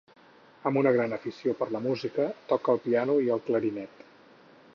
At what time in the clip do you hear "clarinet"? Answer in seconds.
3.51-4.07